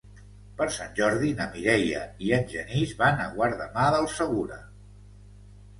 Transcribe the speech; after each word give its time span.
Per 0.61 0.65
Sant 0.75 0.95
Jordi 0.99 1.33
na 1.41 1.47
Mireia 1.57 2.01
i 2.29 2.33
en 2.39 2.49
Genís 2.55 2.95
van 3.05 3.23
a 3.25 3.29
Guardamar 3.37 3.87
del 3.99 4.13
Segura. 4.19 4.61